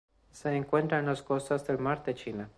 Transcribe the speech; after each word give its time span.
Se 0.31 0.55
encuentra 0.55 0.97
en 0.97 1.05
las 1.05 1.21
costas 1.21 1.67
del 1.67 1.77
Mar 1.77 2.03
de 2.03 2.13
la 2.13 2.17
China. 2.17 2.49